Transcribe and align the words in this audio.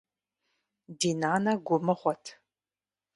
Ди 0.99 1.11
нанэ 1.21 1.51
гу 1.65 1.75
мыгъуэт. 1.85 2.23